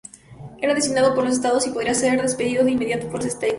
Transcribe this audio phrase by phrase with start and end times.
[0.59, 3.49] Era designado por los estados y podría ser despedido de inmediato por los Estates.